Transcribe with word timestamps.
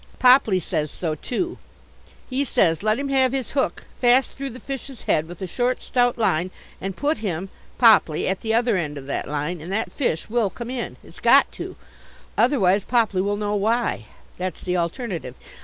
Popley 0.17 0.59
says 0.59 0.89
so 0.89 1.13
too. 1.13 1.59
He 2.27 2.43
says 2.43 2.81
let 2.81 2.97
him 2.97 3.09
have 3.09 3.33
his 3.33 3.51
hook 3.51 3.83
fast 4.01 4.35
through 4.35 4.49
the 4.49 4.59
fish's 4.59 5.03
head 5.03 5.27
with 5.27 5.43
a 5.43 5.45
short 5.45 5.83
stout 5.83 6.17
line, 6.17 6.49
and 6.81 6.95
put 6.97 7.19
him 7.19 7.49
(Popley) 7.77 8.27
at 8.27 8.41
the 8.41 8.51
other 8.51 8.77
end 8.77 8.97
of 8.97 9.05
that 9.05 9.27
line 9.29 9.61
and 9.61 9.71
that 9.71 9.91
fish 9.91 10.27
will 10.27 10.49
come 10.49 10.71
in. 10.71 10.95
It's 11.03 11.19
got 11.19 11.51
to. 11.51 11.75
Otherwise 12.35 12.83
Popley 12.83 13.21
will 13.21 13.37
know 13.37 13.55
why. 13.55 14.05
That's 14.39 14.61
the 14.61 14.75
alternative. 14.75 15.35